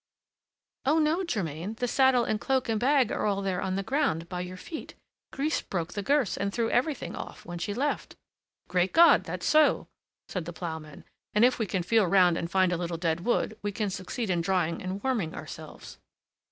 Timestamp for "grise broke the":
5.31-6.01